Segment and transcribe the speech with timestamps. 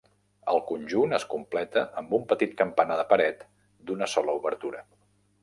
[0.51, 3.45] El conjunt es completa amb un petit campanar de paret,
[3.91, 4.85] d'una sola obertura.